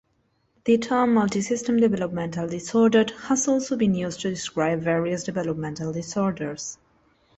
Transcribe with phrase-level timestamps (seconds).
[0.65, 6.79] The term "multisystem developmental disorder" has also been used to describe various developmental disorders.